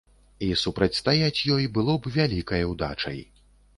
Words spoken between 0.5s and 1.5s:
супрацьстаяць